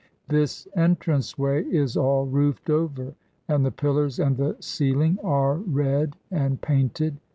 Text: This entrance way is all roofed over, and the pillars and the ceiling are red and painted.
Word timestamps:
This 0.29 0.67
entrance 0.75 1.37
way 1.37 1.61
is 1.61 1.95
all 1.95 2.25
roofed 2.25 2.71
over, 2.71 3.13
and 3.47 3.63
the 3.63 3.69
pillars 3.69 4.17
and 4.17 4.35
the 4.35 4.57
ceiling 4.59 5.19
are 5.23 5.57
red 5.57 6.15
and 6.31 6.59
painted. 6.59 7.17